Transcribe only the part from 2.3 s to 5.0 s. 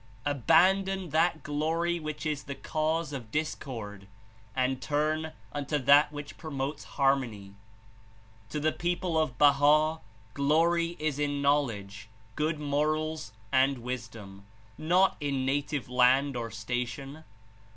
the cause of dis cord, and